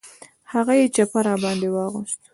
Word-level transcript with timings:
هغه 0.53 0.73
یې 0.79 0.85
چپه 0.95 1.19
را 1.27 1.35
باندې 1.43 1.67
واغوست. 1.71 2.19